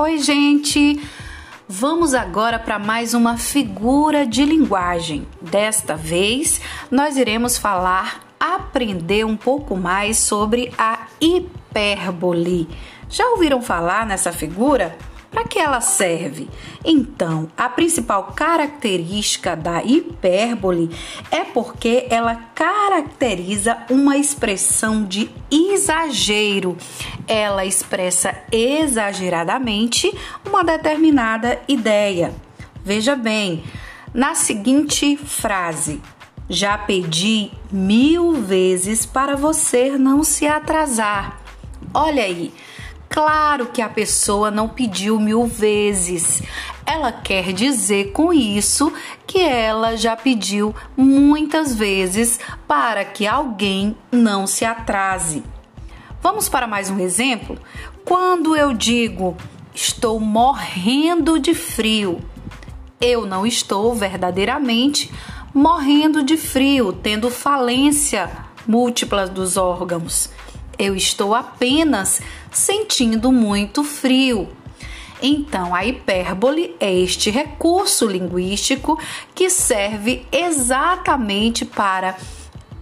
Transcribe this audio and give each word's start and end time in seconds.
Oi, 0.00 0.16
gente! 0.18 1.02
Vamos 1.68 2.14
agora 2.14 2.56
para 2.56 2.78
mais 2.78 3.14
uma 3.14 3.36
figura 3.36 4.24
de 4.24 4.44
linguagem. 4.44 5.26
Desta 5.42 5.96
vez, 5.96 6.60
nós 6.88 7.16
iremos 7.16 7.58
falar, 7.58 8.20
aprender 8.38 9.26
um 9.26 9.36
pouco 9.36 9.76
mais 9.76 10.16
sobre 10.18 10.72
a 10.78 11.08
hipérbole. 11.20 12.68
Já 13.10 13.28
ouviram 13.30 13.60
falar 13.60 14.06
nessa 14.06 14.30
figura? 14.30 14.96
Para 15.32 15.42
que 15.44 15.58
ela 15.58 15.80
serve? 15.80 16.48
Então, 16.84 17.50
a 17.56 17.68
principal 17.68 18.32
característica 18.36 19.56
da 19.56 19.82
hipérbole 19.82 20.90
é 21.28 21.42
porque 21.42 22.06
ela 22.08 22.36
caracteriza 22.54 23.76
uma 23.90 24.16
expressão 24.16 25.04
de 25.04 25.28
exagero. 25.50 26.76
Ela 27.28 27.64
expressa 27.64 28.34
exageradamente 28.50 30.12
uma 30.44 30.64
determinada 30.64 31.60
ideia. 31.68 32.34
Veja 32.82 33.14
bem, 33.14 33.62
na 34.12 34.34
seguinte 34.34 35.16
frase: 35.16 36.00
Já 36.48 36.76
pedi 36.78 37.50
mil 37.70 38.32
vezes 38.32 39.04
para 39.04 39.36
você 39.36 39.98
não 39.98 40.24
se 40.24 40.46
atrasar. 40.46 41.38
Olha 41.94 42.24
aí 42.24 42.52
Claro 43.08 43.66
que 43.66 43.80
a 43.80 43.88
pessoa 43.88 44.50
não 44.50 44.68
pediu 44.68 45.18
mil 45.18 45.46
vezes. 45.46 46.42
Ela 46.84 47.10
quer 47.10 47.52
dizer 47.52 48.12
com 48.12 48.32
isso 48.32 48.92
que 49.26 49.40
ela 49.40 49.96
já 49.96 50.14
pediu 50.14 50.74
muitas 50.96 51.74
vezes 51.74 52.38
para 52.66 53.04
que 53.04 53.26
alguém 53.26 53.96
não 54.12 54.46
se 54.46 54.64
atrase. 54.64 55.42
Vamos 56.20 56.48
para 56.48 56.66
mais 56.66 56.90
um 56.90 56.98
exemplo? 56.98 57.56
Quando 58.04 58.56
eu 58.56 58.74
digo 58.74 59.36
estou 59.72 60.18
morrendo 60.18 61.38
de 61.38 61.54
frio, 61.54 62.20
eu 63.00 63.24
não 63.24 63.46
estou 63.46 63.94
verdadeiramente 63.94 65.12
morrendo 65.54 66.24
de 66.24 66.36
frio, 66.36 66.92
tendo 66.92 67.30
falência 67.30 68.28
múltipla 68.66 69.28
dos 69.28 69.56
órgãos. 69.56 70.28
Eu 70.76 70.96
estou 70.96 71.36
apenas 71.36 72.20
sentindo 72.50 73.30
muito 73.30 73.84
frio. 73.84 74.48
Então, 75.22 75.72
a 75.72 75.84
hipérbole 75.84 76.74
é 76.80 76.92
este 76.92 77.30
recurso 77.30 78.06
linguístico 78.06 78.98
que 79.36 79.48
serve 79.48 80.26
exatamente 80.32 81.64
para 81.64 82.16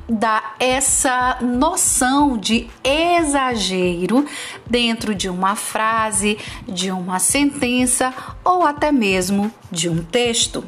dar 0.09 0.57
essa 0.61 1.39
noção 1.41 2.39
de 2.39 2.69
exagero 2.85 4.25
dentro 4.69 5.15
de 5.15 5.29
uma 5.29 5.57
frase, 5.57 6.39
de 6.67 6.91
uma 6.91 7.19
sentença 7.19 8.15
ou 8.45 8.65
até 8.65 8.93
mesmo 8.93 9.53
de 9.71 9.89
um 9.89 10.03
texto. 10.03 10.65